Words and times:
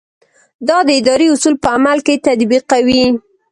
دا 0.67 0.77
د 0.87 0.89
ادارې 0.99 1.27
اصول 1.33 1.53
په 1.63 1.67
عمل 1.75 1.97
کې 2.05 2.21
تطبیقوي. 2.25 3.03